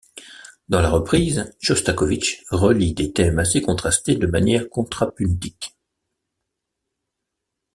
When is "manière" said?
4.25-4.67